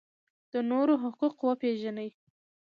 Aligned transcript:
د 0.51 0.53
نورو 0.71 0.93
حقوق 1.03 1.35
وپیژنئ 1.43 2.09